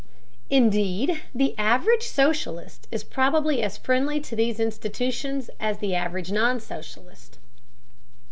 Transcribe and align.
Indeed, 0.49 1.21
the 1.31 1.53
average 1.59 2.01
socialist 2.07 2.87
is 2.89 3.03
probably 3.03 3.61
as 3.61 3.77
friendly 3.77 4.19
to 4.21 4.35
these 4.35 4.59
institutions 4.59 5.51
as 5.59 5.75
is 5.75 5.79
the 5.79 5.93
average 5.93 6.31
non 6.31 6.59
socialist. 6.59 7.37